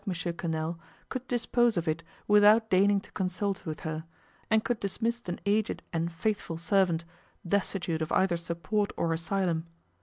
[0.09, 0.79] Quesnel,
[1.09, 4.03] could dispose of it without deigning to consult with her,
[4.49, 7.05] and could dismiss an aged and faithful servant,
[7.47, 9.67] destitute of either support or asylum.